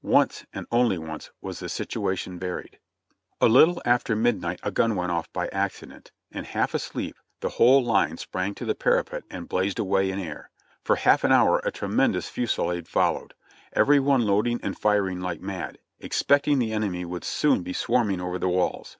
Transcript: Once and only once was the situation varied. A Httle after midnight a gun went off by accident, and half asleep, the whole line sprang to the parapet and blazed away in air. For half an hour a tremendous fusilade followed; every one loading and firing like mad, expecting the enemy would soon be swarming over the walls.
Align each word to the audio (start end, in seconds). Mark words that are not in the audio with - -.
Once 0.00 0.46
and 0.54 0.66
only 0.72 0.96
once 0.96 1.30
was 1.42 1.60
the 1.60 1.68
situation 1.68 2.38
varied. 2.38 2.78
A 3.42 3.46
Httle 3.46 3.78
after 3.84 4.16
midnight 4.16 4.58
a 4.62 4.70
gun 4.70 4.96
went 4.96 5.12
off 5.12 5.30
by 5.34 5.48
accident, 5.48 6.12
and 6.30 6.46
half 6.46 6.72
asleep, 6.72 7.14
the 7.40 7.50
whole 7.50 7.84
line 7.84 8.16
sprang 8.16 8.54
to 8.54 8.64
the 8.64 8.74
parapet 8.74 9.22
and 9.30 9.50
blazed 9.50 9.78
away 9.78 10.10
in 10.10 10.18
air. 10.18 10.48
For 10.82 10.96
half 10.96 11.24
an 11.24 11.30
hour 11.32 11.60
a 11.62 11.70
tremendous 11.70 12.30
fusilade 12.30 12.88
followed; 12.88 13.34
every 13.74 14.00
one 14.00 14.22
loading 14.22 14.60
and 14.62 14.78
firing 14.78 15.20
like 15.20 15.42
mad, 15.42 15.76
expecting 16.00 16.58
the 16.58 16.72
enemy 16.72 17.04
would 17.04 17.22
soon 17.22 17.62
be 17.62 17.74
swarming 17.74 18.18
over 18.18 18.38
the 18.38 18.48
walls. 18.48 18.96